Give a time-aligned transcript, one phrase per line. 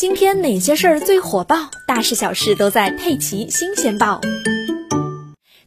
[0.00, 1.70] 今天哪些事儿最火爆？
[1.84, 4.18] 大事小事都在《佩奇新鲜报》。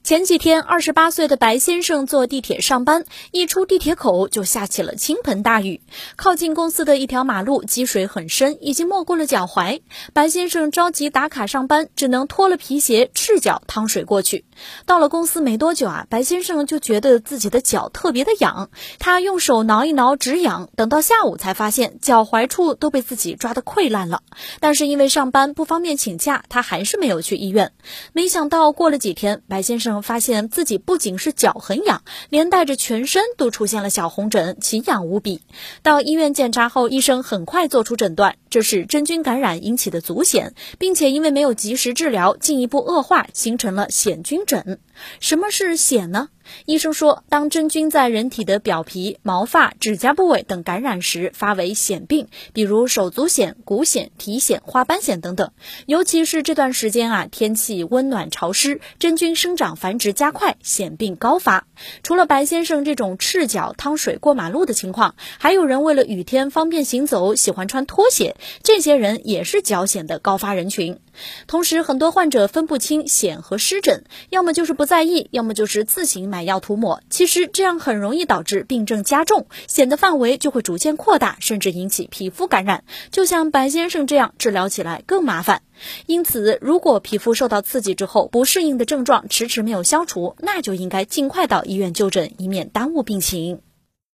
[0.03, 5.79] 前几天，二十八岁的白先生坐地铁上班，一出地铁口就下起了倾盆大雨。
[6.17, 9.79] 靠近公司的一条马路积水很深，已经没过了脚踝。
[10.11, 14.43] 白先生着急打卡上班，只能脱了皮鞋，赤脚趟水过去。
[14.85, 24.21] 到了公司没多久啊，白先生就觉得自己的脚特别的痒，他用手挠一挠止痒，等到下午才发现脚踝处都被自己抓得溃烂了。
[24.59, 27.71] 但是因为上班不方便请假，他还是没有去医院。
[28.11, 29.92] 没想到过了几天，白先生。
[30.01, 35.41] 发现自己不仅是脚很痒，连带着全身都出现了小红疹，奇痒无比。
[35.81, 44.77] 到医院检查后，医生很快做出诊断，这是真菌感染引起的足癣，并且因为没有及时治疗，进一步恶化，形成了癣菌疹。
[45.19, 46.29] 什么是癣呢？
[46.65, 55.51] 医生说，当真菌在人体的表皮、毛发、指甲部位等感染时，发为癣病，比如手足癣、骨癣、体癣、花斑癣等等。
[55.87, 61.65] 尤其是这段时间啊，天气温暖潮湿，真菌生长繁殖加快，癣病高发。
[62.03, 70.99] 除了白先生这种赤脚趟水过马路的情况，还有人为了雨天方便行走，喜欢穿拖鞋，这些人也是脚癣的高发人群。
[71.45, 77.01] 同时，很多患者分不清癣和湿疹，要么就是不在意，要么就是自行买药涂抹。
[77.09, 82.83] 其实这样很容易导致病症加重，癣的范围就会逐渐扩大，甚至引起皮肤感染。
[83.11, 85.61] 就像白先生这样，治疗起来更麻烦。
[86.07, 93.61] 因此，如果皮肤受到刺激之后不适应的症状迟迟没有消除，那就应该尽快到医院就诊，以免耽误病情。